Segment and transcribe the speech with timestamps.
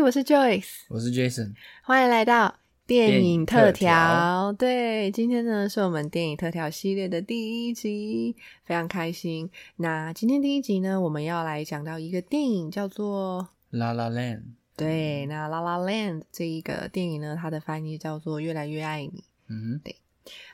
[0.00, 2.54] 嘿，我是 Joyce，我是 Jason，欢迎来到
[2.86, 4.52] 电影特电影特调。
[4.54, 9.50] 对，今天呢是我们电影特调系列的第一集，非常开心。
[9.76, 14.44] 那今天第一集呢，我们要来讲到一个电影，叫做 La La Land，
[14.74, 19.10] 对，那《La La Land》这一个电影呢，它的翻译叫做《越来越爱你》。
[19.48, 19.94] 嗯对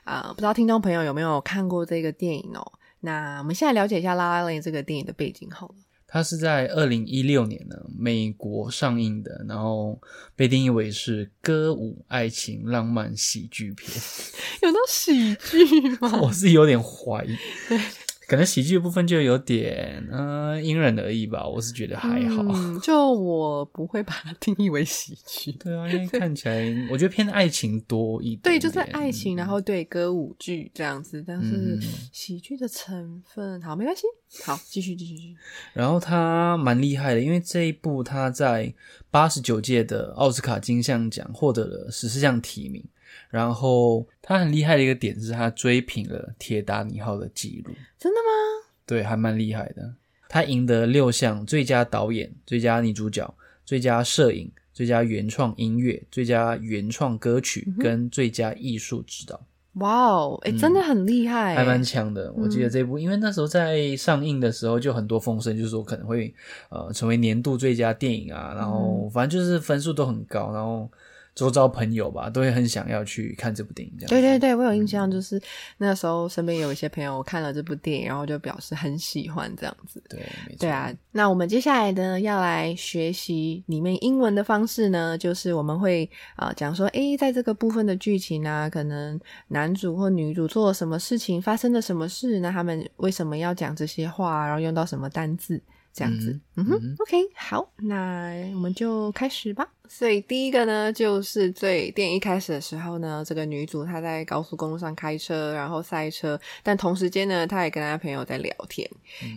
[0.03, 2.73] 啊、不知道听众朋友有没有看过这个电影哦？
[2.99, 5.75] 那我们现在了解一下《La La Land》这个电影的背景好了。
[6.09, 9.99] 它是在二零一六年呢美国上映的，然后
[10.35, 13.91] 被定义为是歌舞、爱情、浪漫喜剧片。
[14.63, 16.19] 有到喜剧吗？
[16.23, 17.35] 我是有点怀疑，
[17.67, 17.77] 对
[18.27, 21.47] 可能喜剧的部分就有点呃因人而异吧。
[21.47, 22.43] 我是觉得还好。
[22.43, 25.53] 嗯，就我不会把它定义为喜剧。
[25.53, 34.03] 对啊，因为 看起来我觉得偏爱情多一点对，就是爱情，然后对歌舞剧这样子，但是嗯喜剧的成分，好，没关系，
[34.43, 35.35] 好，继续，继续，继续。
[35.73, 38.73] 然后他蛮厉害的，因为这一部他在
[39.09, 42.83] 八十九届的奥斯卡金像奖获得了十四项提名。
[43.29, 48.67] 然后他很厉害的一个点是他追平了《铁达尼号》的记录，真的吗？
[48.85, 49.93] 对，还蛮厉害的。
[50.29, 53.33] 他赢得六项最佳导演、最佳女主角、
[53.65, 59.39] 最佳摄影、最佳原创音乐、最佳原创歌曲跟最佳艺术指导。
[59.73, 62.33] 哇哦，哎，真的很厉害，嗯还蛮强的。
[62.33, 66.33] 我记得这部，因为那时候在上映的时候就很多风声，就是说可能会
[66.69, 70.89] 呃成为年度最佳电影啊，然后反正就是分数都很高，然后
[71.37, 73.93] 周遭朋友吧都会很想要去看这部电影。
[73.99, 75.39] 这样对对对，我有印象，就是
[75.77, 80.01] 那时候身边有一些朋友看了这部电影，然后就表示很喜欢这样子。
[80.09, 80.19] 对。
[80.57, 89.19] 对啊，那我们接下来呢要来学习里面英文的方式呢，就是我们会啊、呃讲说，诶，在这个部分的剧情啊，可能
[89.49, 95.61] 男主或女主做了什么事情，发生了什么事，那他们为什么要讲这些话，然后用到什么单字。
[95.97, 99.67] 这样子，嗯哼 o k 好，那我们就开始吧。
[99.89, 108.87] 所以第一个呢，就是最电影一开始的时候呢，这个女主她在高速公路上开车，然后赛车，但同时间呢，她也跟她朋友在聊天。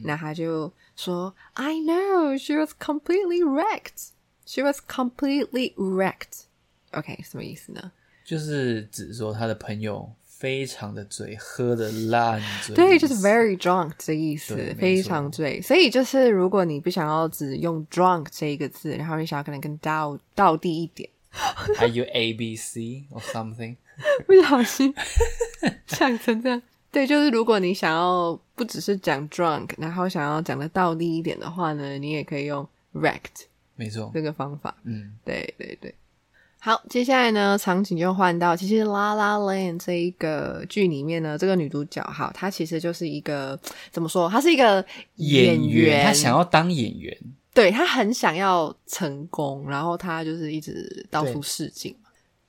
[0.04, 4.10] 那她就说：“I know she was completely wrecked.
[4.44, 6.42] She was completely wrecked.”
[6.91, 7.92] OK，什么意思呢？
[8.22, 12.75] 就是指说她的朋友非常的醉，喝的烂醉。
[12.75, 15.61] 对，就是 very drunk 的意思非常醉。
[15.61, 21.06] 所以就是如果你不想要只用 drunk 这一个字，然后你想要可能更倒倒地一点，
[21.77, 23.77] 还有 A B C or something。
[24.27, 24.95] 不小心
[25.87, 26.62] 讲成这样。
[26.91, 33.45] 对，就是如果你想要不只是讲 drunk，然后想要讲的倒地一点的话呢，你也可以用 wrecked
[33.77, 34.75] 没错，这个方法。
[34.84, 35.95] 嗯，对对对。
[36.62, 43.59] 好，接下来呢，场景就换到，其实《La La Land》这一个剧里面呢，这个女主角哈，她其实就是一个
[43.91, 44.28] 怎么说？
[44.28, 44.84] 她是一个
[45.16, 47.16] 演员，她想要当演员，
[47.54, 51.97] 对她很想要成功，然后她就是一直到处试镜。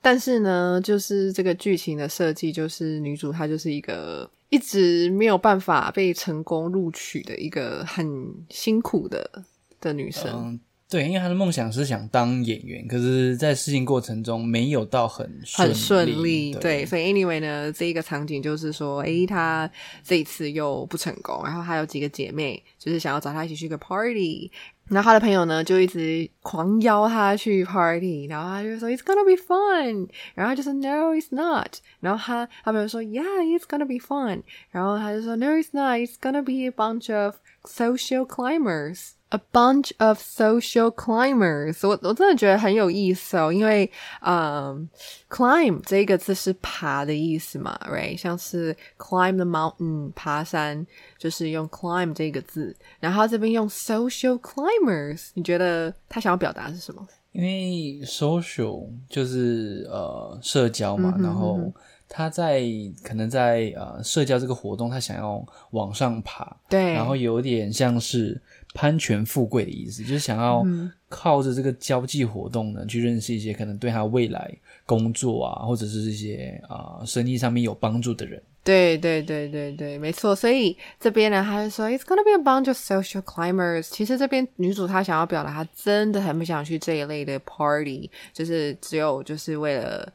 [0.02, 8.06] 但是呢，就是这个剧情的设计，就是女主她就是一个一直没有办法被成功录取的一个很
[8.50, 9.44] 辛苦的
[9.80, 10.26] 的女生。
[10.34, 10.60] 嗯，
[10.92, 15.26] 对，因为他的梦想是想当演员，可是，在试镜过程中没有到很
[15.56, 19.72] 很顺利，对对，所以 anyway 呢，这一个场景就是说，诶，他
[20.04, 24.52] 这一次又不成功，然后还有几个姐妹就是想要找他一起去个 party，
[24.90, 34.42] 然后他的朋友呢就一直狂邀他去 party，然后他就说 It's gonna be fun，然后他就说 No, it's not，然后他他朋友说 Yeah, it's gonna be fun，
[34.72, 39.12] 然后他就说 No, it's not, it's gonna be a bunch of social climbers。
[39.34, 44.90] A bunch of social climbers，我我真的觉得很有意思哦，因为嗯
[45.30, 48.18] ，climb 这个字是爬的意思嘛，right？
[48.18, 50.86] 像是 climb the mountain 爬山，
[51.18, 57.08] 就是用 climb 这个字，然后这边用 social climbers，你觉得他想要表达的是什么？
[57.32, 61.72] 因为 social 就是呃社交嘛，嗯然后
[62.10, 62.62] 他在
[63.02, 68.42] 可能在呃社交这个活动，他想要往上爬，对，然后有点像是
[68.74, 74.52] 攀权富贵的意思，就是想要嗯靠着这个交际活动呢，去认识一些可能对他未来
[74.86, 78.42] 工作啊，或者是一些啊、生意上面有帮助的人。
[78.64, 80.36] 对对对对对，没错。
[80.36, 83.90] 所以这边呢，他就说 It's gonna be a bunch of social climbers。
[83.90, 90.08] 其实这边女主她想要表达，她真的很不想去这一类的 party，就是只有就是为了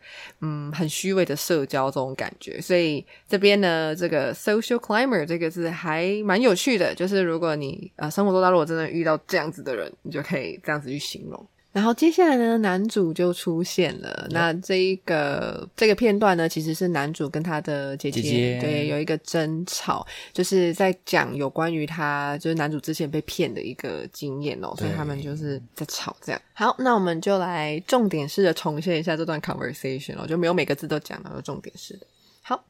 [0.42, 2.60] 嗯很虚伪的社交这种感觉。
[2.60, 11.46] 所以这边呢，这个 social climber 这个字还蛮有趣的，就是如果你呃生活中当中如果真的遇到这样子的人，你就可以这样子去形容。
[11.76, 14.26] 然后接下来呢，男主就出现了。
[14.30, 26.40] 那这一个这个片段呢，其实是男主跟他的姐姐姐对有一个争吵，就是在讲有关于他就是男主之前被骗的一个经验哦，所以他们就是在吵这样。
[26.54, 32.06] 好，那我们就来重点式的重现一下这段 conversation 哦，就没有每个字都讲了，有重点式的。
[32.40, 32.64] 好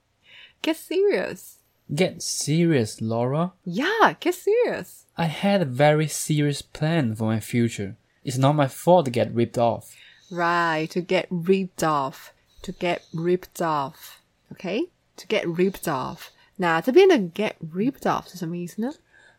[0.61, 1.53] ，get serious。
[1.89, 3.53] Get serious, Laura.
[3.63, 5.05] Yeah, get serious.
[5.15, 7.95] I had a very serious plan for my future.
[8.26, 9.86] It's not my fault to get ripped off.
[10.30, 12.32] Right, to get ripped off,
[12.64, 14.22] to get ripped off,
[14.52, 14.90] OK?
[15.18, 16.30] To get ripped off.
[16.58, 18.94] 那这边的 get ripped off 是什么意思呢？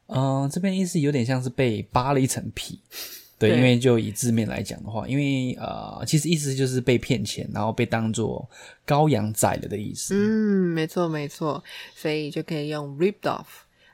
[0.06, 2.80] 嗯、这边意思有点像是被扒了一层皮。
[3.38, 8.48] 对，对因为就以字面来讲的话，因为呃，其实意思就是被骗钱，然后被当做
[8.86, 10.14] 羔羊宰了的意思。
[10.14, 11.62] 嗯，没错没错，
[11.94, 13.46] 所以就可以用 ripped off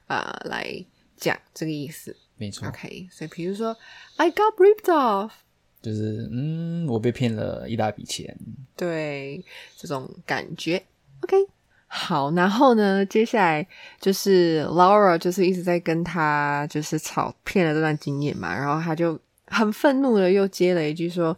[0.06, 0.84] 啊、来
[1.16, 2.16] 讲这个意思。
[2.36, 3.76] 没错 OK，所以比如说
[4.16, 5.30] I got ripped off，
[5.82, 8.36] 就是嗯，我被骗了一大笔钱。
[8.76, 9.44] 对
[9.76, 10.82] 这种感觉。
[11.22, 11.36] OK，
[11.88, 13.66] 好，然后呢，接下来
[14.00, 21.36] 就是 Laura 就是一直在跟他就是吵骗了这段经验嘛，然后他就很愤怒的又接了一句说：“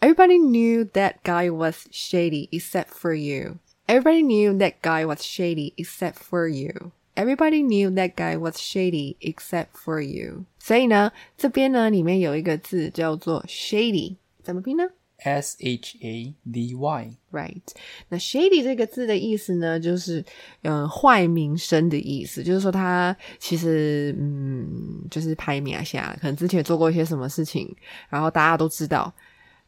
[0.00, 3.56] Everybody knew that guy was shady except for you.
[3.88, 9.17] Everybody knew that guy was shady except for you.” Everybody knew that guy was shady
[9.19, 10.45] except for you。
[10.59, 14.83] 所以呢，这边呢里面有一个字叫做 shady，怎么拼呢
[15.19, 17.61] ？S H A D Y，Right，
[18.09, 20.19] 那 shady 这个字的意思呢，就是
[20.63, 27.73] 嗯、呃坏名声的意思，就是说他其实嗯就是拍名下，可能之前做过一些什么事情，
[28.09, 29.13] 然后大家都知道，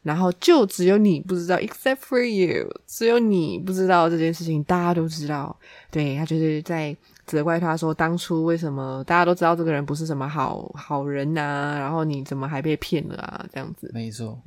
[0.06, 5.58] 然后就只有你不知道，except for you，只有你不知道这件事情，大家都知道。
[5.90, 13.44] 对他就是在责怪他说，当初为什么大家都知道这个人不是什么好好人呐、然后你怎么还被骗了啊？
[13.52, 13.90] 这样子。
[13.92, 14.40] 没错。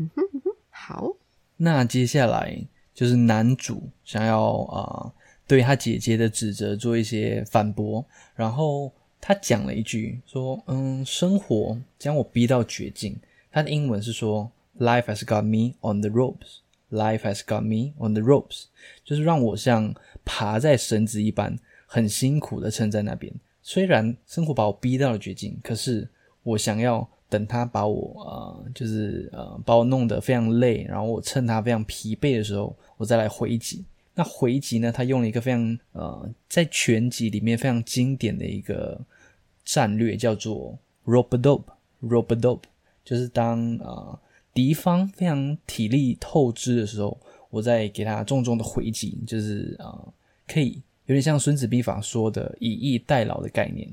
[0.69, 1.11] 好，
[1.57, 2.57] 那接下来
[2.93, 5.13] 就是男主想要啊、呃
[5.49, 8.05] 对他姐姐的指责做一些反驳，
[8.35, 13.19] 然后他讲了一句说：“嗯，生活将我逼到绝境。”
[13.51, 14.47] 他的英文是说
[14.79, 16.61] ：“Life has got me on the ropes.
[16.89, 18.63] Life has got me on the ropes。”
[19.05, 19.93] 就是让我像
[20.25, 23.31] 爬在绳子一般，很辛苦的撑在那边。
[23.61, 26.09] 虽然生活把我逼到了绝境，可是
[26.41, 33.85] 我想要等他把我呃，就是呃，把我弄得非常累，然后我趁他非常疲惫的时候，我再来回击。
[34.15, 38.99] 那回击呢，他用了一个非常呃，在全集里面非常经典的一个
[39.63, 41.65] 战略，叫做 rope dope。
[42.01, 42.63] rope dope
[43.03, 44.19] 就是当呃
[44.59, 47.17] 敌方非常体力透支的时候，
[47.49, 50.13] 我再给他重重的回击，就是呃，
[50.49, 53.89] 可以有点像《孙子兵法》说的以逸待劳的概念。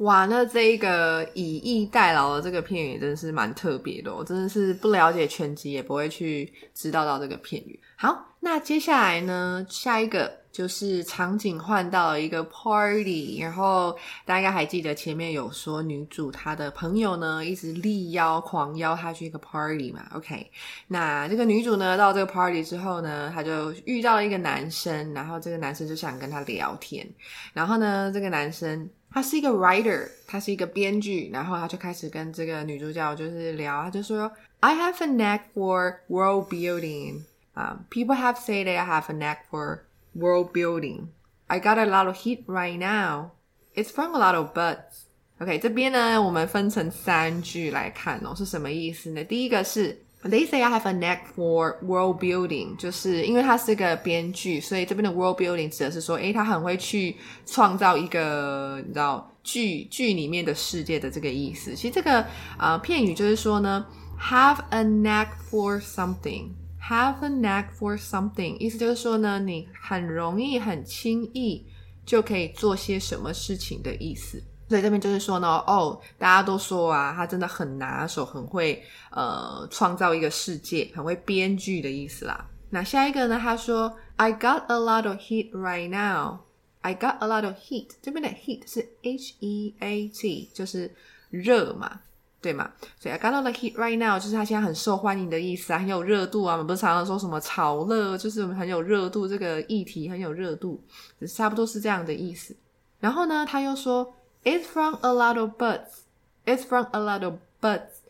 [0.00, 7.78] 哇，那这一个以逸待劳的这个片语真的是蛮特别的哦，真的是不了解全集也不会去知道到这个片语。
[7.96, 13.94] 好，那接下来呢，下一个就是场景换到了一个 party，然后
[14.24, 20.50] 大家还记得前面有说女主她的朋友呢一直力邀狂邀她去一个 party 嘛，OK？
[20.88, 27.06] 那这个女主呢到这个 party 之后呢，她就遇到了一个男生，然后这个男生就想跟她聊天，
[27.52, 37.21] 然后呢，这个男生他是一个 writer，他是一个编剧，然后他就开始跟这个女主角就是聊，他就说，I have a knack for world building.
[37.53, 41.07] Um, people have said that I have a knack for world building.
[41.47, 43.31] I got a lot of hit right now.
[43.73, 45.03] It's from a lot of buts.
[45.39, 49.23] OK，这边呢，我们分成三句来看哦，是什么意思呢？
[49.23, 61.74] 第一个是 They say I have a knack for world building，就是因为他是个编剧，所以这边的 world building 指的是说，诶，他很会去创造一个你知道剧剧里面的世界的这个意思。
[61.74, 62.26] 其实这个
[62.58, 63.86] 呃片语就是说呢
[64.20, 71.64] ，have a knack for something，have a knack for something，意思就是说呢，你很容易、很轻易
[72.04, 74.42] 就可以做些什么事情的意思。
[74.70, 82.46] 所以这边就是说呢，哦，大家都说啊，他真的很拿手，很会呃创造一个世界，很会编剧的意思啦。
[82.70, 86.42] 那下一个呢，他说，I got a lot of heat right now.
[86.82, 87.88] I got a lot of heat。
[88.00, 90.94] 这边的 heat 是 H E A T，就是
[91.30, 92.02] 热嘛，
[92.40, 92.70] 对吗？
[93.00, 96.52] 所以 I got a lot of heat right now，就是他现在很受欢迎的意思啊，很有热度啊。
[96.52, 100.80] 我们不是常常说什么炒热，就是我们很有热度，这个议题很有热度，
[101.26, 102.54] 差不多是这样的意思。
[103.00, 104.14] 然后呢，他又说。
[104.44, 106.02] It's from a lot of buts.
[106.44, 108.00] It's from a lot of buts.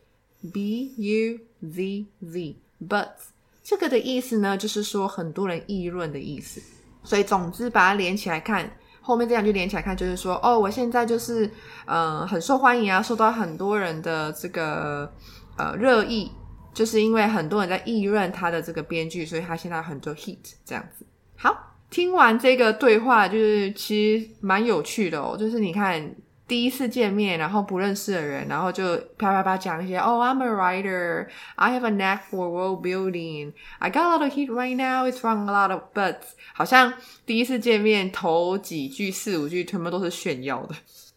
[0.53, 3.31] B U Z Z buts.
[3.63, 6.61] 这个的意思呢，就是说很多人议论的意思。
[7.05, 8.71] 所以总之把它连起来看，
[9.01, 11.51] 后面这两句连起来看，就是说，哦，我现在就是
[11.87, 15.13] 呃很受欢迎啊，受到很多人的这个
[15.57, 16.31] 呃热议。
[16.73, 21.05] 就是因为很多人在议论他的这个编剧，所以他现在很多 hit 这样子。
[21.37, 25.37] 好，听完这个对话，就是其实蛮有趣的哦。
[25.37, 26.15] 就是你看
[26.47, 34.33] 第一次见面，然后不认识的人，然后就啪啪啪讲一些哦、i m a writer, I have a knack for world building, I got a lot of
[34.33, 36.35] heat right now, it's from a lot of buts。
[36.55, 36.93] 好像
[37.27, 40.75] 第一次见面头几句四五句全部都是炫耀的，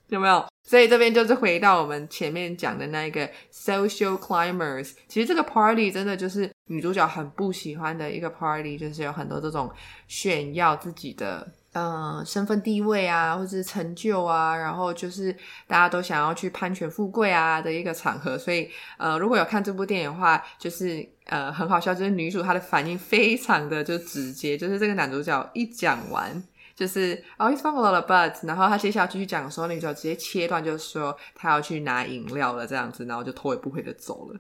[0.10, 0.53] 有没有？
[0.74, 4.94] 所以这边就是回到我们前面讲的那一个 social climbers。
[5.08, 9.72] 其实这个 party 真的就是女主角很不喜欢的一个 party，就是有很多这种
[10.08, 15.32] 炫耀自己的呃身份地位啊，或者是成就啊，然后就是
[15.68, 18.36] 大家都想要去攀权富贵啊的一个场合。
[18.36, 26.44] 所以呃，如果有看这部电影的话，就是呃很好笑，就是女主她的反应非常的就直接，就是这个男主角一讲完。
[26.76, 34.40] 就是哦，he's from a lot of buts，然后他接下来继续讲的时候，那就直接切断，就是说他要去拿饮料了这样子，然后就头也不回的走了。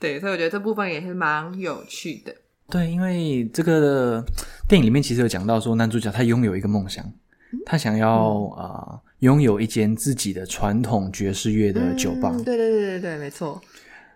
[0.00, 2.34] 对，所以我觉得这部分也是蛮有趣的。
[2.70, 4.24] 对，因为这个
[4.66, 7.04] 电影里面其实有讲到说，男主角他拥有一个梦想，
[7.66, 12.30] 他想要啊拥有一间自己的传统爵士乐的酒吧。
[12.30, 13.60] 对对对对对，没错。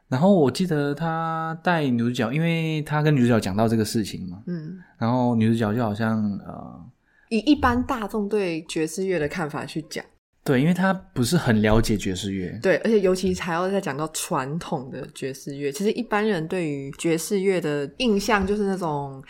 [0.09, 6.83] 然后我记得他带女主角，因为他跟女主角讲到这个事情嘛，嗯，然后女主角就好像呃。
[7.31, 10.05] 以一般大众对爵士乐的看法去讲，
[10.45, 15.71] 对，因为他不是很了解爵士乐，对，而且尤其还要再讲到传统的爵士乐。
[15.71, 19.23] 其实一般人对于爵士乐的印象就是那种，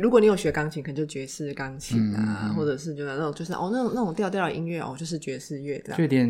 [0.00, 6.26] 如果你有学钢琴，可能就爵士钢琴啊，或者是就是那种就是哦那种那种调调的音乐哦，就是爵士乐这样，就有点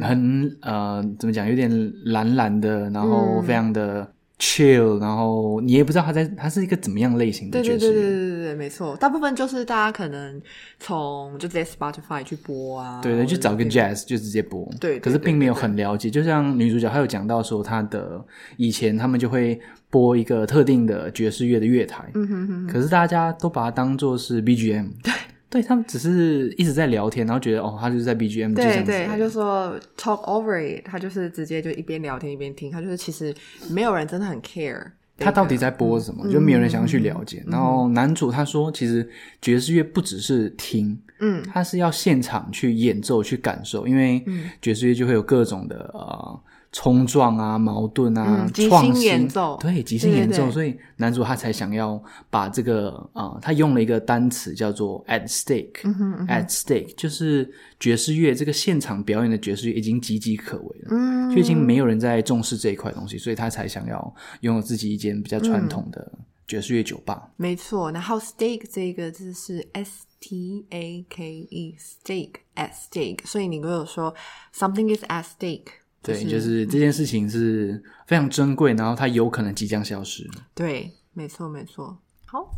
[0.00, 1.70] 很呃怎么讲，有点
[2.06, 4.10] 蓝蓝的，然后非常的。
[4.38, 10.40] chill，然后你也不知道他在他是一个怎么样类型的爵士乐，对对对对没错，大部分就是大家可能
[10.78, 18.24] 从就直接 Spotify 去播啊，对对，就找个 jazz 就直接播，对，可是并没有很了解，就像女主角她有讲到说，她的
[18.56, 19.60] 以前他们就会
[19.90, 25.12] 播一个特定的爵士乐的乐台，嗯哼哼，可是大家都把它当做是 BGM，对。
[25.48, 33.32] 对他们只是一直在聊天，然后觉得哦，他就是在 BGM，对对，他就说 talk over it，他就是直接就一边聊天一边听，他就是其实
[33.70, 34.84] 没有人真的很 care
[35.18, 37.42] 他到底在播什么，就没有人想要去了解。
[37.46, 39.08] 然后男主他说，其实
[39.40, 44.24] 爵士乐不只是听，嗯，他是要现场去演奏去感受，因为
[44.60, 46.40] 爵士乐就会有各种的呃。
[46.78, 49.26] 冲撞啊，矛盾啊，创新，
[49.58, 66.12] 对，即兴演奏，所以男主他才想要把这个啊，他用了一个单词叫做 at stake，at stake，就是爵士乐这个现场表演的爵士乐已经岌岌可危了，嗯，就已经没有人在重视这一块东西，所以他才想要拥有自己一间比较传统的
[66.46, 67.30] 爵士乐酒吧。
[67.36, 74.14] 没错，然后 stake 这个字是 s t a k e，stake at stake，所以你如果说
[74.54, 75.85] something is at stake。
[76.14, 80.28] 对，就是这件事情是非常珍贵，然后它有可能即将消失。
[80.54, 81.98] 对，没错，没错。
[82.26, 82.48] 好。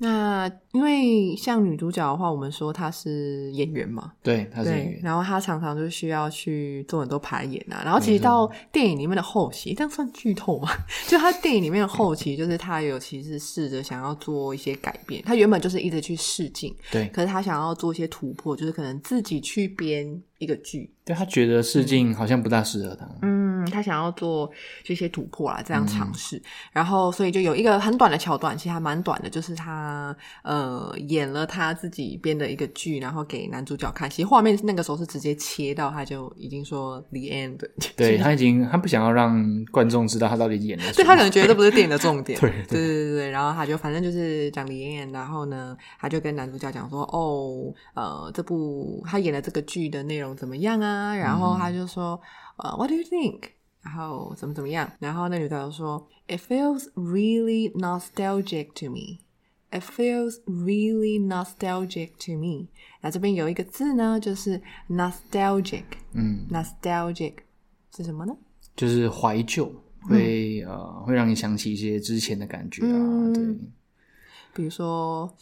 [0.00, 7.82] 那因为像女主角的话，我们说她是演员嘛，对，她是演员，然后她常常就需要去做很多排演啊。
[7.84, 10.68] 然后其实到电影里面的后期，这样算剧透吗？
[11.08, 15.20] 就她电影里面的后期，就是她有其实试着想要做一些改变。
[15.24, 20.90] 她原本就是一直去试镜，对，可是她想要做一些突破，就是可能自己去编一个剧。
[21.04, 24.50] 对他觉得试镜好像不大适合他，嗯，他想要做
[24.84, 26.40] 这些突破啊，这样尝试。
[26.70, 29.58] 然后所以就有一个很短的桥段，其实还蛮短的，就是。
[29.58, 34.08] 他呃演了他自己编的一个剧，然后给男主角看。
[34.08, 37.58] 其实画面那个时候是直接切到，他就已经说 the end。
[37.96, 40.92] 对 他已经他不想要让观众知道他到底演的。
[40.92, 42.38] 对他可能觉得这不是电影的 重点。
[42.38, 43.30] 对对对对对。
[43.30, 52.20] 然后他就反正就是讲 the end，然后呢，他就跟男主角讲说：“哦，呃，这部他演的这个剧的内容怎么样啊？”然后他就说
[52.58, 53.40] ：“呃，What do you think？”
[53.82, 54.90] 然后怎么怎么样？
[54.98, 59.18] 然后那女的说：“It feels really nostalgic to me。”
[59.70, 62.68] It feels really nostalgic to me。
[63.02, 65.84] 那这边有一个字呢，就是 nostalgic。
[66.12, 67.34] 嗯，nostalgic
[67.94, 68.34] 是什么呢？
[68.74, 69.70] 就是怀旧，
[70.00, 73.32] 会呃，会让你想起一些之前的感觉啊。
[73.34, 73.44] 对，
[74.54, 75.32] 比如说。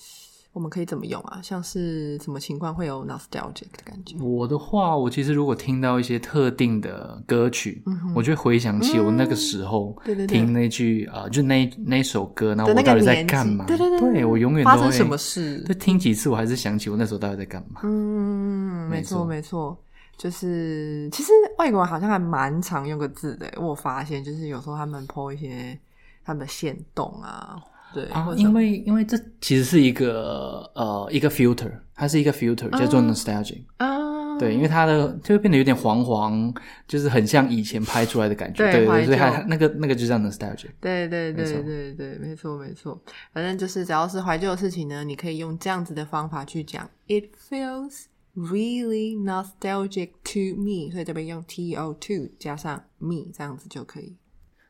[0.57, 1.39] 我们可以怎么用啊？
[1.43, 4.17] 像是什么情况会有 nostalgic 的感觉？
[4.19, 7.85] 我的话，我其实如果听到一些特定的歌曲，
[8.15, 9.95] 我就会回想起我那个时候
[10.27, 13.67] 听那句啊，就那那首歌，然后我到底在干嘛？
[13.67, 15.61] 对对对，我永远发生什么事？
[15.65, 17.83] 就听几次，我还是想起我那时候到底在干嘛。
[17.85, 19.77] 嗯，没错没错，
[20.17, 25.79] 就是其实外国人好像还蛮常用个字的，我发现就是有时候他们 po 一些
[26.25, 27.61] 他们的线动啊。
[27.95, 33.97] 对啊，因为因为这其实是一个呃一个 filter，它是一个 filter 叫做 nostalgic 啊。
[33.97, 36.53] 哦，对，因为它的就会变得有点黄黄，
[36.87, 38.71] 就是很像以前拍出来的感觉。
[38.71, 40.67] 对对，所以它那个那个就叫 nostalgia。
[40.79, 43.01] 对对对对对，没错没错。
[43.33, 46.87] 反正就是只要是怀旧的事情呢，你可以用这样子的方法去讲。
[47.07, 54.17] It feels really nostalgic to me，所以这边用 T O two 加上 me 这样子就可以。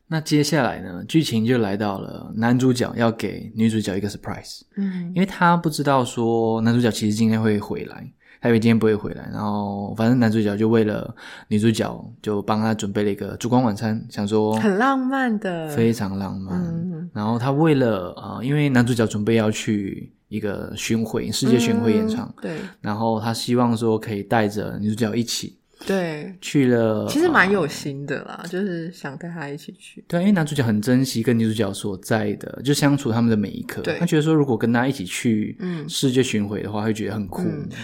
[0.09, 8.09] 那接下来呢，剧情就来到了男主角要给女主角一个 surprise，嗯，因为他不知道说男主角其实今天会回来，
[8.41, 11.13] 他以为今天不会回来，然后反正男主角就为了
[11.49, 17.11] 女主角就帮他准备了一个烛光晚餐，想说很浪漫的，非常浪漫。
[17.13, 25.56] 然后他为了啊，因为男主角准备要去一个巡回世界巡回演唱，对，然后他希望说可以带着女主角一起。
[25.85, 30.05] 对，去了，其实蛮有心的啦，就是想带他一起去。
[30.09, 33.83] 对，因为男主角很珍惜跟女主角所在的，就相处他们的每一刻。
[33.83, 35.57] 对，他觉得说，如果跟他一起去
[35.89, 37.43] 世界巡回的话，会觉得很酷。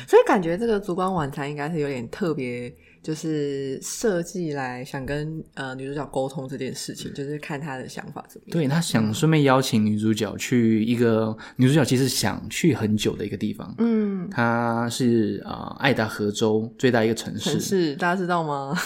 [0.09, 2.73] 所以感觉这个烛光晚餐应该是有点特别。
[3.03, 8.53] 就是设计来想跟呃女主角沟通这件事情，就是看她的想法怎么样。
[8.53, 13.75] 对他想顺便邀请女主角去一个女主角其实想去很久的一个地方。
[13.79, 17.51] 嗯，她是啊爱达荷州最大一个城市。
[17.51, 18.75] 城市大家知道吗？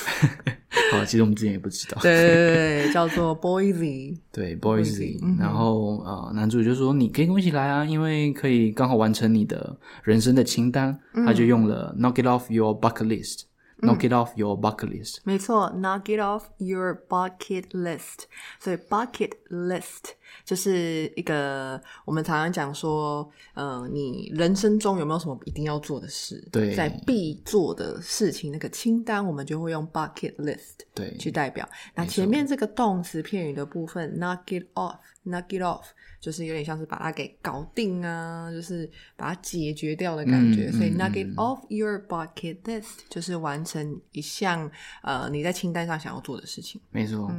[0.93, 1.99] 好，其实我们之前也不知道。
[2.03, 4.17] 对对对，叫做 Boise。
[4.31, 5.19] 对 Boise。
[5.39, 10.99] 然后啊，男主就说你可以跟我一起来啊，因为可以刚好完成你的人生的清单。
[11.25, 13.43] 他就用了 Knock it off your bucket list。
[13.84, 15.22] Knock it off your bucket list。
[15.24, 18.26] 没错，Knock it off your bucket list。
[18.60, 20.12] 所以 bucket list
[20.45, 26.47] 就是一个我们常常讲说，呃，你人生中有没有什么一定要做的事？
[26.53, 31.69] 对，在必做的事情那个清单，我们就会用 bucket list 对去代表。
[31.95, 35.85] 那前面这个动词片语的部分，knock it off，knock it off。
[36.19, 40.73] 就是有点像是把它给搞定啊，就是把它解决掉的感觉。
[40.73, 44.69] 所以 knock it off your bucket list 就是完成一项
[45.03, 46.81] 呃你在清单上想要做的事情。
[46.91, 47.31] 没错。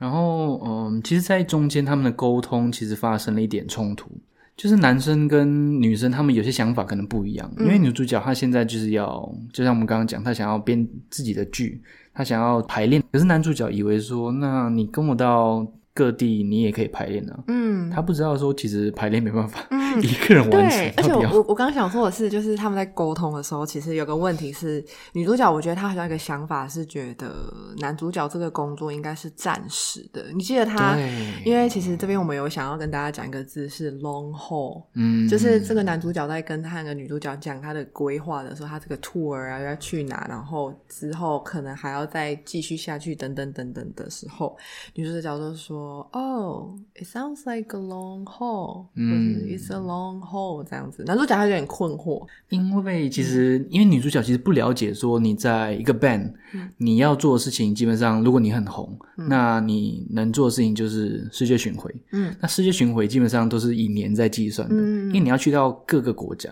[0.00, 4.10] 然后嗯，其实，在中间他们的沟通其实发生了一点冲突，
[4.56, 7.48] 就是男生跟女生他们有些想法可能不一样。
[7.58, 11.80] 因为女主角她现在就是要，就像我们刚刚讲，她想要编自己的剧，
[12.14, 13.00] 她想要排练。
[13.12, 15.64] 可是男主角以为说，那你跟我到。
[15.92, 17.38] 各地你也可以排练啊。
[17.48, 19.60] 嗯，他不知道说其实排练没办法
[20.00, 20.78] 一个人完成。
[20.78, 27.32] 对，而且我我刚刚想说的是，就是他们在沟通的时候，其实有个问题是，女主角我觉得她好像一个想法是觉得
[27.78, 30.26] 男主角这个工作应该是暂时的。
[30.34, 30.96] 你记得他，
[31.44, 44.56] 因为其实这边我们有想要跟大家讲一个字是 long haul，嗯，就是这个男主角在跟他的女主角讲他的规划的时候，他这个 tour 啊要去哪，然后之后可能还要再继续下去等等等等的时候，
[44.94, 45.80] 女主角就说。
[46.12, 51.02] 哦，it sounds like a long haul，嗯，it's a long haul 这样子。
[51.06, 56.32] 男主角他有点困惑，因为其实因为女主角其实不了解说你在一个 band，
[56.76, 61.94] 你要做的事情基本上，如果你很红，那你能做的事情就是世界巡回。
[62.12, 66.50] 嗯，那世界巡回基本上都是以年在计算的，因为你要去到各个国家。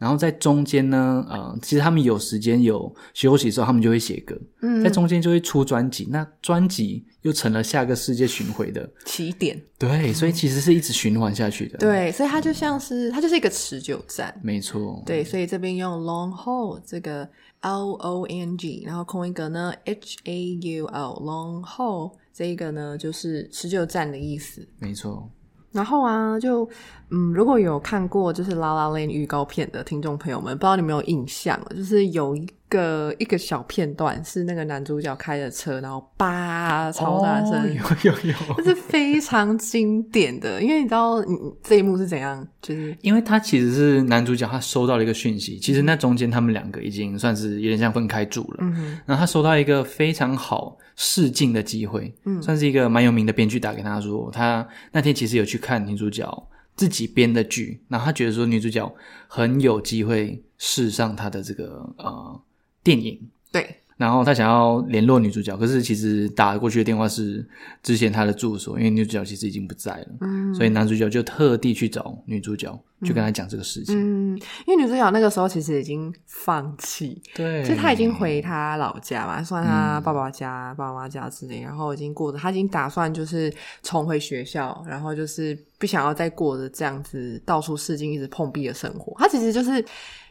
[0.00, 6.08] 然后在中间呢，呃，其实他们有时间有休息的时候，他们就会写歌，嗯在中间就会出专辑。
[6.10, 9.60] 那专辑又成了下个世界巡回的起点。
[9.78, 11.76] 对，所以其实是一直循环下去的。
[11.76, 14.34] 对，所以它就像是它就是一个持久战。
[14.42, 15.02] 没错。
[15.04, 17.28] 对，所以这边用 long haul 这个
[17.60, 24.66] L O N G，然后空一格呢 H A U L long haul 这一个呢就是持久战的意思。
[24.78, 25.30] 没错。
[25.72, 26.68] 然后啊，就
[27.10, 40.62] 嗯，如果有看过就是《拉拉链》预告片的听众朋友们，不知道你有没有印象，就是有一个一个小片段是那个男主角开着车，然后叭超大声，有有有，这是非常经典的。
[40.62, 42.46] 因为你知道，你这一幕是怎样？
[42.62, 48.58] 就是因为他其实是男主角，他收到了一个讯息，其实那中间他们两个已经算是有点像分开住了。
[48.60, 50.78] 嗯然后他收到一个非常好。
[51.02, 58.94] 试镜的机会，嗯，算是一个蛮有名的编剧打给他说，他那天其实有去看女主角自己编的剧，然后他觉得说女主角
[59.26, 62.40] 很有机会试上他的这个呃
[62.82, 63.20] 电影，
[63.52, 63.76] 对。
[63.96, 67.46] 然后他想要联络女主角，可是其实打过去的电话是
[67.82, 72.72] 之前他的住所，因为女主角其实已经不在了，嗯，所以男主角就特地去找女主角，
[73.04, 73.94] 去跟他讲这个事情。
[73.94, 89.14] 嗯，因为女主角那个时候其实已经放弃，对，就他已经回他老家嘛，算他爸爸家、爸爸妈妈家之类，然后已经过着，他已经打算就是重回学校，然后就是不想要再过着这样子到处试镜、一直碰壁的生活。
[89.18, 89.84] 他其实就是。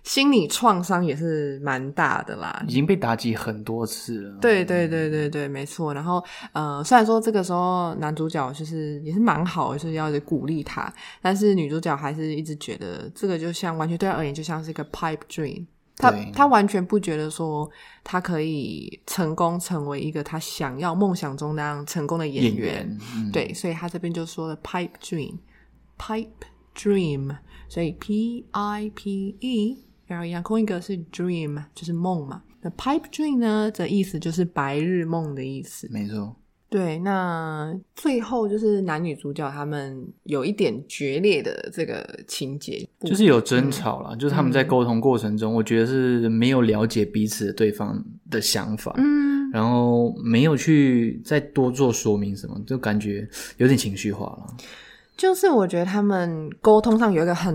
[0.04, 4.38] 心理创伤也是蛮大的啦，已经被打击很多次了。
[4.40, 5.94] 对对对对对，没错。
[5.94, 15.66] 然后呃，虽然说这个时候男主角就是也是蛮好，就是要鼓励他，但是女主角还是一直觉得这个就像完全对他而言就像是一个 pipe dream。
[15.98, 17.70] 他对他完全不觉得说
[18.06, 22.74] 他可以成功成为一个他想要梦想中那样成功的演演员。
[22.74, 26.30] 员，嗯，对，所以他这边就说了 pipe dream，pipe
[26.74, 27.36] dream，
[27.68, 32.42] 所以 P I P E，然后一样空一个是 dream，就是梦嘛。
[32.62, 35.88] 那 pipe dream 呢的意思就是白日梦的意思。
[35.92, 36.36] 没错，
[36.68, 53.26] 对，那最后就是男女主角他们有一点决裂的这个情节，就是有争吵了，就是他们在沟通过程中，我觉得是没有了解彼此的对方的想法，嗯，然后没有去再多做说明什么，就感觉
[53.58, 54.58] 有点情绪化了。
[55.20, 57.54] 就是我觉得他们沟通上有一个很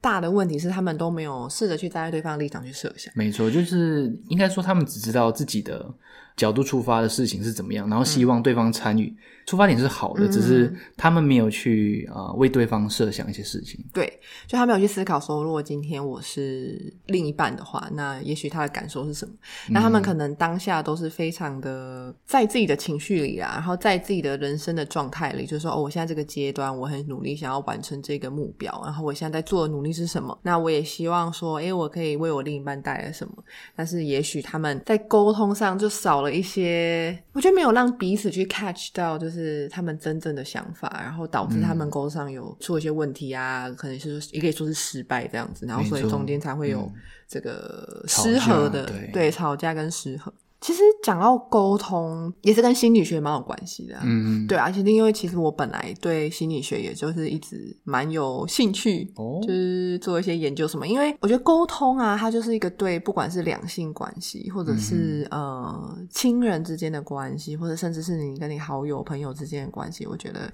[0.00, 3.12] 大的问题是，他们都没有试着去站在对方的立场去设想。
[3.14, 5.88] 没错，就是应该说他们只知道自己的
[6.36, 9.14] 角度出发的事情是怎么样，然后希望对方参与，
[9.46, 13.82] 出发点是好的，嗯只是他们没有去啊、呃为对方设想一些事情。
[13.94, 14.12] 对，
[14.46, 19.32] 就他没有去思考说，如果今天我是另一半的话，那也许他的感受是什么？
[19.70, 30.36] 那他们可能当下都是非常的在自己的情绪里啊，然后在自己的人生的状态里，就是说，哦，我现在这个阶段，我很努力想要完成这个目标，然后我现在在做的努力是什么？
[30.42, 33.34] 那我也希望说，诶，我可以为我另一半带来什么？
[33.76, 39.35] 但是也许他们在沟通上就少了一些，我觉得没有让彼此去 catch 到，就是
[39.70, 46.92] 他们真正的想法，然后导致他们沟通上有出了一些问题啊，可能是说也可以说是失败这样子，然后所以中间才会有嗯
[47.28, 50.32] 这个失和的，架对吵架跟失和。
[50.60, 54.02] 其实讲到沟通，也是跟心理学蛮有关系的、啊。
[54.04, 60.86] 嗯，对啊，其实因为其实我本来对心理学也就是一直蛮有兴趣，哦就是做一些研究什么。
[60.88, 70.50] 因为我觉得沟通啊，它就是一个对不管是两性关系，或者是、呃亲人之间的关系，或者甚至是你跟你好友朋友之间的关系，我觉得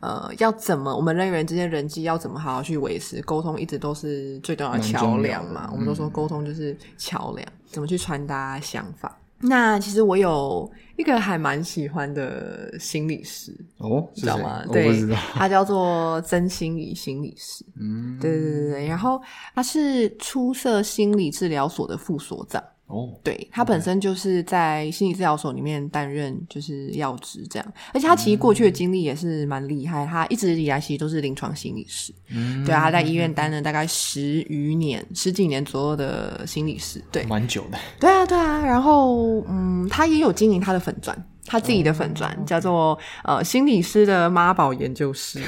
[0.00, 5.68] 呃要怎么我们人与人之间人际要怎么好好去维持沟通，一直都是最重要的桥梁嘛。
[5.70, 9.18] 我们都说沟通就是桥梁，怎么去传达想法。
[9.42, 14.64] 那其实我有一个还蛮喜欢的心理师，哦，知道吗？
[14.72, 15.04] 对。
[15.34, 17.64] 他叫做曾心怡心理师。
[17.80, 19.20] 嗯，对对对对，然后
[19.54, 22.62] 他是出色心理治疗所的副所长。
[22.92, 37.78] 哦，对他本身就是在心理治疗所里面担任就是要职这样，而且他其实过去的经历也是蛮厉害，他一直以来其实都是临床心理师，嗯，对啊，他在医院担任大概十余年、十几年左右的心理师，对，蛮久的。
[37.98, 45.40] 对啊，对啊，然后嗯，他也有经营他的粉钻，他自己的粉钻、叫做呃心理师的妈宝研究室。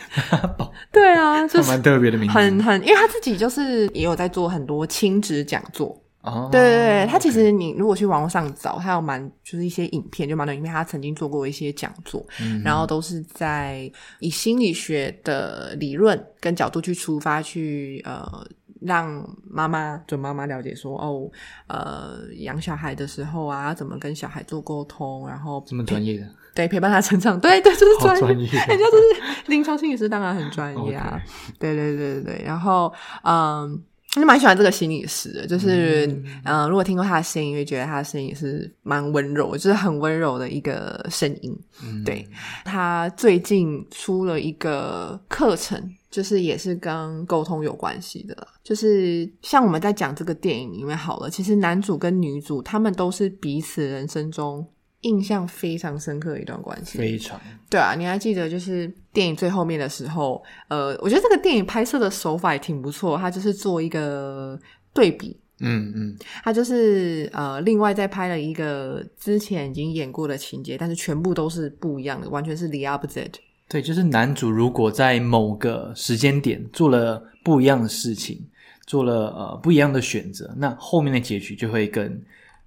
[0.90, 2.34] 对啊， 就是蛮特别的名字。
[2.34, 5.96] 很很，因为他自己就是也有在做很多亲子讲座。
[6.22, 18.46] 哦，对对对，他其实你如果去网络上找，他有蛮就是一些影片，就蛮多影片，他曾经做过一些讲座，嗯然后都是在以心理学的理论跟角度去出发去呃。
[18.82, 21.30] 让妈妈准妈妈了解说哦，
[21.66, 31.20] 呃，养小孩的时候啊，怎么跟小孩做沟通，然后这么专业的，对陪伴他成长，对对，就是好专专业 人家就是临床心理师，当然很专业啊。
[31.60, 32.90] 对对对对对，然后
[33.22, 36.06] 嗯，就蛮喜欢这个心理师的，就是
[36.44, 41.56] 嗯、呃如果听过他的声音，会觉得他的声音也是蛮温柔，就是很温柔的一个声音。
[41.84, 42.26] 嗯，对
[42.64, 54.66] 他最近出了一个课程，就是也是跟沟通有关系的，就是像我们在讲这个电影里面好了，其实男主跟女主他们都是彼此人生中
[55.02, 56.98] 印象非常深刻的一段关系。
[56.98, 64.58] 非常对啊，你还记得就是电影最后面的时候，呃，我觉得这个电影拍摄的手法也挺不错，它就是做一个
[64.92, 65.38] 对比。
[65.62, 73.34] 嗯嗯，它就是呃，另外再拍了一个之前已经演过的情节，但是全部都是不一样的，完全是 the opposite。
[73.68, 78.42] 对，就是男主如果在某个时间点做了不一样的事情，
[78.86, 82.20] 做了呃不一样的选择，那后面的结局就会跟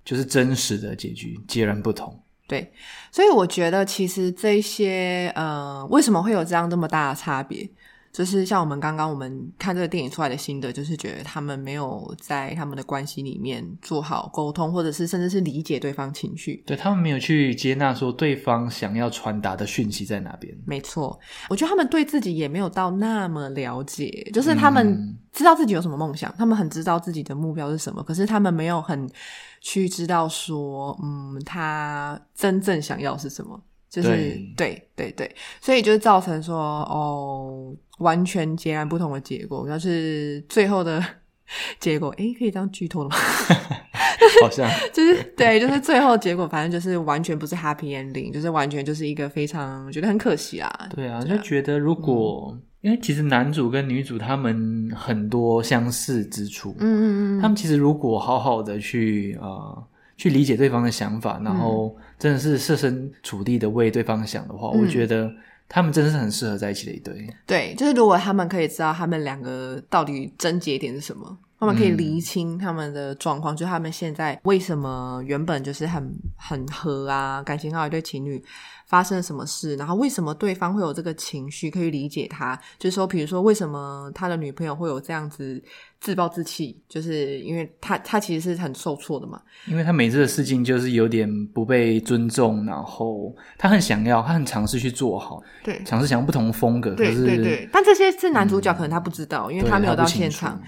[0.06, 2.18] 就是真实的结局截然不同。
[2.54, 2.72] 对，
[3.12, 7.68] 所以我觉得其实这些呃，为什么会有这样这么大的差别？
[8.14, 16.64] 就是像我们刚刚我们看这个电影出来的心得，就是觉得他们没有在他们的关系里面做好沟通，或者是甚至是理解对方情绪。
[16.68, 20.56] 对他们没有去接纳说对方想要传达的讯息在哪边。
[20.64, 29.10] 没错，我觉得他们对自己也没有到那么了解，就是他们嗯知道自己有什么梦想，他们很知道自己的目标是什么，可是他们没有很
[29.60, 33.60] 去知道说，嗯，他真正想要是什么。
[33.94, 36.56] 就是对对对对，所以就造成说
[36.90, 39.70] 哦，完全截然不同的结果。
[39.70, 41.00] 要是最后的
[41.80, 43.16] 结果，诶，可以这样剧透了吗？
[44.42, 50.90] 好像 就是对，就是最后结果，反正就是完全不是 happy ending，就是完全就是一个非常觉得很可惜啊。
[50.96, 59.88] 对啊，就觉得如果因为其实男主跟女主他们很多相似之处，嗯嗯嗯，他们其实如果好好的去呃
[60.24, 64.80] 去理解对方的想法，然后真的是设身处地的为对方想的话，嗯。
[64.80, 65.30] 我觉得
[65.68, 67.28] 他们真的是很适合在一起的一对。
[67.46, 78.44] 对，就是如果他们可以知道他们两个到底症结点是什么，他们可以嗯厘清他们的状况，就他们现在为什么原本就是很很和啊，感情好一对情侣。
[78.86, 82.56] 发生了什么事，然后为什么对方会有这个情绪，可以理解他。
[82.78, 85.60] 就是说，比如说，为什么他的女朋友会有这样子
[86.00, 89.42] 自暴自弃，就是因为他他其实是很受挫的嘛。
[89.66, 100.62] 因为他每次的事情就是有点不被尊重，然后他很想要，他很尝试去做好，对，尝试想要不同风格，可对是对对，但这些是男主角可能他不知道，因为他没有到现场，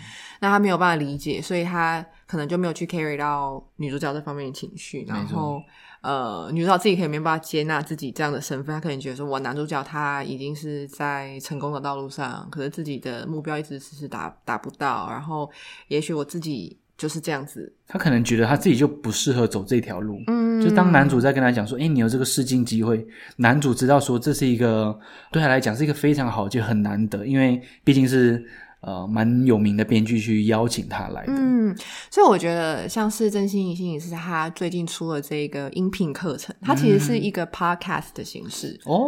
[0.46, 5.60] 那他没有办法理解，所以他可能就没有去 carry 到女主角这方面的情绪，然后
[6.02, 15.50] 呃，女主角自己可能没办法接纳自己这样的身份，她可能觉得说，我男主角他已经是在成功的道路上，可是自己的目标一直迟迟达达不到，然后
[15.88, 20.22] 也许我自己就是这样子，他可能觉得他自己就不适合走这条路。
[20.28, 23.04] 嗯，就当男主在跟他讲说：“诶，你有这个试镜机会。”
[23.38, 24.98] 男主知道说这是一个
[25.32, 28.46] 对他来讲是一个非常好，就很难得，因为毕竟是
[28.86, 31.34] 呃蛮有名的编剧去邀请他来的。
[31.36, 31.76] 嗯，
[32.12, 38.80] 所以我觉得像是真心疑心影师，他最近出了这个音频课程，它其实是一个 podcast 的形式。
[38.86, 39.04] 哦，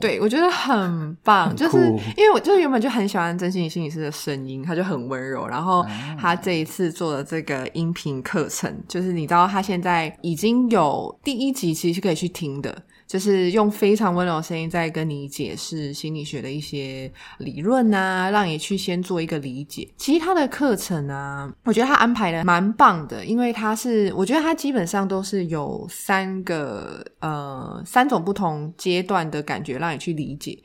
[0.00, 1.78] 对，我觉得很棒，很 就是
[2.16, 5.46] 因为我就是原本就很喜欢真心理心影师的声音，他就很温柔。
[5.46, 5.84] 然后
[6.18, 12.76] 他这一次做的这个音频课程，就是你知道他现在已经有第一集，其实是可以去听的。
[13.06, 19.88] 就是用非常温柔的声音在跟你解释心理学的一些理论啊，让你去先做一个理解。
[19.96, 30.58] 其实他的课程啊，我觉得他安排的蛮棒的，因为他是我觉得他基本上都是有三个呃三种不同阶段的感觉让你去理解。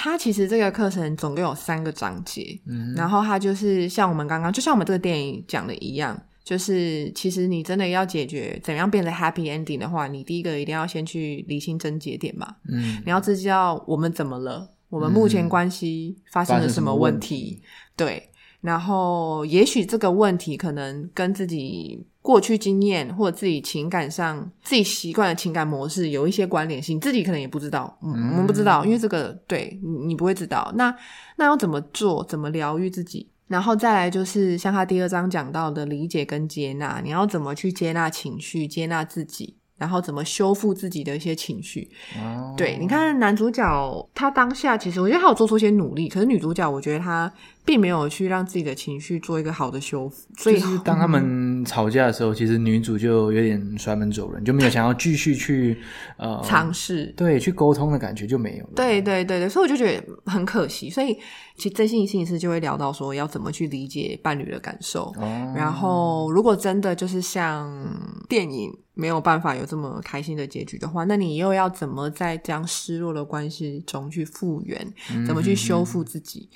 [0.00, 6.16] 它其实这个课程总共有三个章节，嗯然后它就是像我们刚刚，就像我们这个电影讲的一样，
[6.48, 17.60] 就是其实你真的要解决怎样变得 happy ending 的话，你第一个一定要先去理清症结点嘛，嗯，你要知道我们怎么了，我们目前关系发生了什么问题，
[17.94, 18.30] 对，
[18.62, 30.96] 然后也许这个问题可能跟自己过去经验或者自己情感上自己习惯的情感模式有一些关联性，你自己可能也不知道，嗯，我们不知道，因为这个对你你不会知道，那
[31.36, 33.28] 那要怎么做，怎么疗愈自己？
[33.48, 41.90] 然后再来就是像他第二章讲到的理解跟接纳，你要怎么去接纳情绪，接纳自己，然后怎么修复自己的一些情绪。
[42.16, 47.32] 哦对，你看男主角他当下其实我觉得他有做出一些努力，可是女主角我觉得她
[47.68, 55.76] 并没有去让自己的情绪做一个好的修复，所以就是当他们吵架的时候，其实女主就有点摔门走人，就没有想要继续去
[56.16, 57.12] 呃尝试。
[57.14, 58.72] 对去沟通的感觉就没有了。
[58.74, 60.88] 对对对对，所以我就觉得很可惜。
[60.88, 61.12] 所以
[61.56, 65.12] 其实真心心理师就会聊到说，要怎么去理解伴侣的感受。
[65.18, 67.70] 哦，然后，如果真的就是像
[68.30, 74.90] 电影没有办法有这么开心的结局的话，那你又要怎么在这样失落的关系中去复原？
[75.26, 76.48] 怎么去修复自己？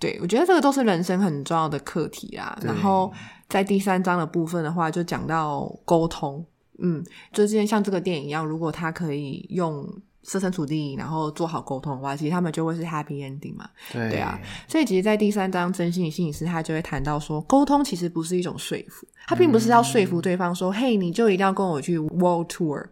[0.00, 2.58] 对我觉得这个都是人生很重要的课题啦。
[2.62, 3.12] 然后
[3.48, 6.44] 在第三章的部分的话，就讲到沟通。
[6.82, 9.86] 嗯，就之前像这个电影一样，如果他可以用
[10.22, 13.68] 设身处地，然后做好沟通的话，其实他们就会是 happy ending 嘛。
[13.92, 22.82] 对对啊，所以其实，在第三章真心理心理师他就会谈到说，沟通其实不是一种说服，他并不是要说服对方说，嘿，你就一定要跟我去 world tour，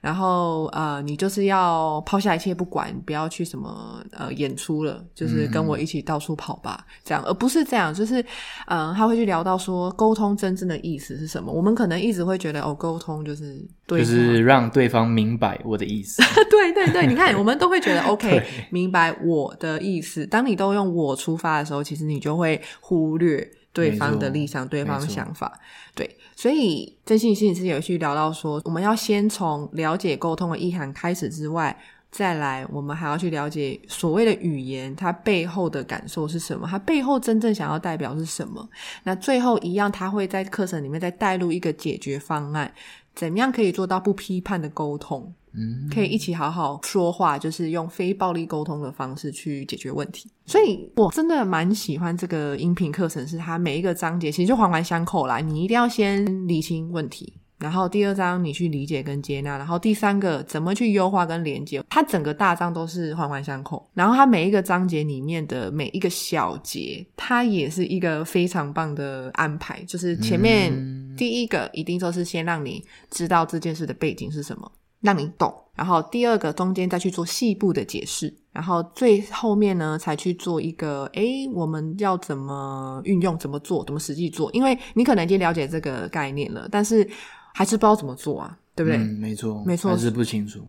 [0.00, 8.20] 然后呃，你就是要抛下一切不管，不要去什么呃演出了，就是跟我一起到处跑吧，这样，而不是这样，就是
[8.66, 11.52] 嗯、呃他会去聊到说，沟通真正的意思是什么？
[11.52, 16.22] 我们可能一直会觉得哦，沟通就是对，就是让对方明白我的意思。
[16.50, 20.26] 对对对，你看， 我们都会觉得 OK，明白我的意思。
[20.26, 25.58] 当你都用我出发的时候，其实你就会忽略对方的立场、对方的想法。
[25.94, 31.76] 对，所以真心心理师有去聊到说，我们要先从了解沟通的意涵开始之外。
[32.10, 36.68] 再来，我们还要去了解所谓的语言，它背后的感受是什么？
[36.70, 38.68] 它背后真正想要代表是什么？
[39.04, 42.70] 那最后一样，他会在课程里面再带入一个解决方案，
[43.14, 45.32] 怎么样可以做到不批判的沟通？
[45.54, 50.30] 嗯，可以一起好好说话，就是用非暴力沟通的方式去解决问题。
[50.46, 55.38] 所以我真的蛮喜欢这个音频课程，是它每一个章节其实就环环相扣啦。
[55.38, 61.82] 你一定要先理清问题，然后第二章你去理解跟接纳，然后第三个怎么去优化跟连接。
[61.88, 69.82] 它整个大章都是环环相扣，然后它每一个章节里面的每一个小节，它也是一个非常棒的安排。
[69.84, 70.72] 就是前面
[71.16, 74.70] 第一个一定都是先让你知道这件事的背景是什么。
[75.02, 84.50] 让你懂，然后第二个中间再去做细部的解释，然后最后面呢才去做一个，诶，我们要怎么运用、怎么做、怎么实际做？
[84.52, 87.06] 因为你可能已经了解这个概念了，但是
[87.52, 88.96] 还是不知道怎么做啊，对不对？
[88.96, 90.60] 嗯，没错，没错还是不清楚。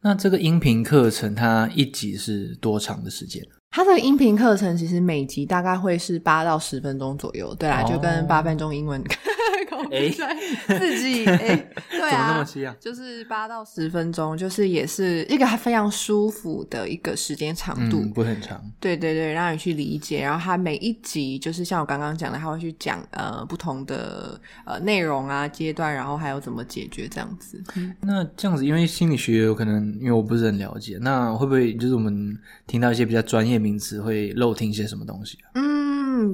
[0.00, 3.42] 那这个音频课程它一集是多长的时间？
[3.70, 9.02] 它的音频课程其实每集大概会是八到十分钟左右，对啊，哦就跟八分钟英文
[9.90, 10.10] 诶
[10.68, 11.56] 对自己哎，
[11.90, 12.74] 对 怎么那么啊，细啊？
[12.80, 18.00] 就是八到十分钟，就是也是一个非常舒服的一个时间长度。
[18.00, 18.62] 嗯，不会很长。
[18.80, 20.20] 对对对，让你去理解。
[20.22, 27.62] 然后它每一集就是像我刚刚讲的，它会去讲呃不同的呃内容啊阶段，然后还有怎么解决这样子。
[28.00, 35.50] 那这样子，因为心理学有可能，因为我不是很了解，那会不会就是我们听到一些比较专业名词，会漏听一些什么东西啊？
[35.54, 35.81] 嗯，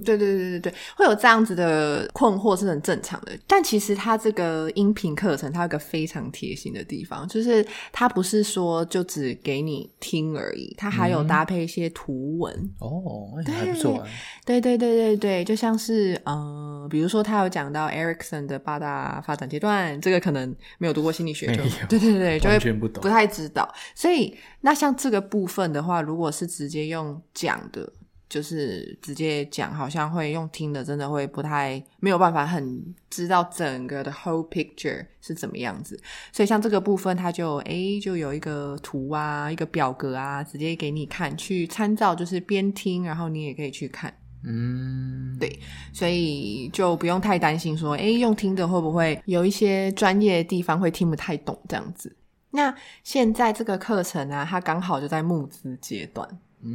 [0.02, 3.32] 对对对对对，会有这样子的困惑是很正常的。
[3.46, 12.54] 但其实它这个音频课程，它有个非常贴心的地方，就是它不是说就只给你听而已，它还有搭配一些图文。
[12.78, 14.06] 哦，哎还不错啊。
[14.44, 23.68] 对对对对对，就像是呃，比如说他有讲到 Erickson 的八大发展阶段，这个可能没有读过心理学就对对对， 就会不懂不太知道。
[23.94, 27.92] 所以那像这个部分的话，如果是直接用讲的，
[28.28, 35.98] 就是直接讲，好像会用听的，真的会不太没有办法很知道整个的 whole picture 是怎么样子。
[36.32, 44.12] 所以像这个部分，它就诶就有一个图啊，一个表格啊，直接给你看，去参照，就是边听，然后你也可以去看。
[44.44, 45.58] 嗯，对
[45.92, 52.14] 所以就不用太担心说，诶，用听的会不会有一些专业的地方会听不太懂这样子。
[52.50, 56.26] 那现在这个课程啊，它刚好就在募资阶段，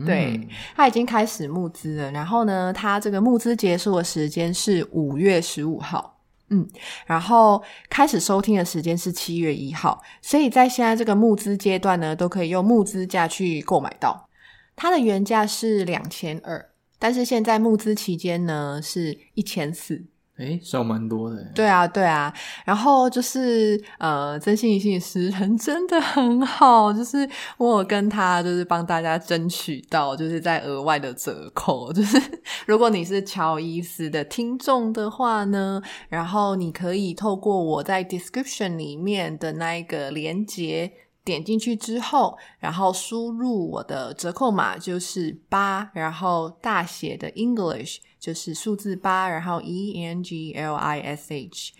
[0.05, 2.11] 对，它已经开始募资了。
[2.11, 6.19] 然后呢，它这个募资结束的时间是五月十五号，
[6.49, 6.67] 嗯，
[7.05, 10.01] 然后开始收听的时间是七月一号。
[10.21, 14.29] 所以在现在这个募资阶段呢，都可以用募资价去购买到。
[14.75, 20.05] 它的原价是两千二，但是现在募资期间呢是一千四。
[20.37, 21.43] 哎，少蛮多的。
[21.53, 22.33] 对啊，对啊，
[22.65, 32.19] 然后就是呃，真心一心师人真的很好，就是我有跟他就是帮大家争取到就是在额外的折扣，就是
[32.65, 40.91] 如果你是乔伊斯的听众的话呢，然后你可以透过我在 description 里面的那一个连接。
[41.25, 51.73] 点进去之后，然后输入我的折扣码就是八，然后大写的 English 就是数字八，然后 E N G L I S H。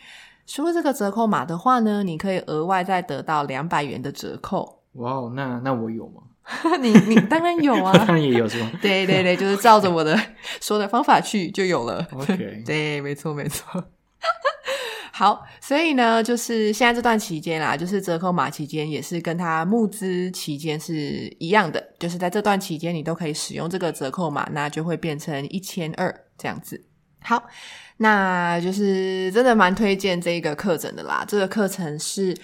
[0.46, 4.84] 输入这个折扣码的话呢，你可以额外再得到两百元的折扣。
[4.96, 6.22] 哇哦，那那我有吗？
[6.82, 10.20] 你你当然有啊，当然也有是吗 对对对，就是照着我的
[10.60, 12.06] 说的方法去就有了。
[12.12, 13.82] ？OK， 对，没错没错。
[15.14, 26.84] 好，所以呢，就是现在这段期间啦，就是折扣码期间，也是跟它募资期间是一样的，就是在这段期间你都可以使用这个折扣码，那就会变成一千二这样子。
[27.22, 27.42] 好，
[27.98, 31.24] 那就是真的蛮推荐这个课程的啦。
[31.28, 32.38] 这个课程是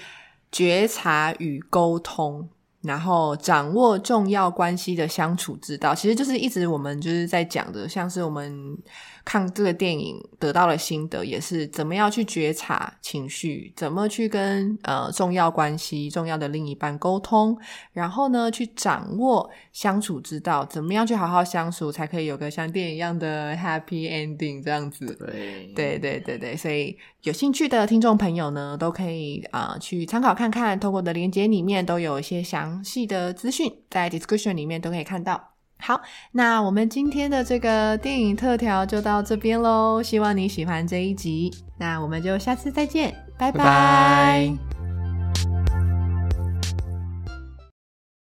[0.52, 2.48] 觉察与沟通，
[2.82, 8.78] 然后掌握重要关系的相处之道，其实就是一直我们就是在讲的，像是我们
[9.30, 17.56] 看这个电影得到了心得，也是怎么样去觉察情绪，怎么去跟呃重要关系、重要的另一半沟通，
[17.94, 25.06] 然后呢去掌握相处之道，怎么样去好好相处，才可以有个像电影一样的 happy ending 这样子。
[25.06, 35.59] 对对对对对，所以有兴趣的听众朋友呢，都可以啊、呃去参考看看，透过的链接里面都有一些详细的资讯，在 description 里面都可以看到。
[35.80, 36.02] 好，
[36.34, 44.79] 那我们今天的这个电影特调就到这边喽，希望你喜欢这一集，那我们就下次再见，拜拜拜。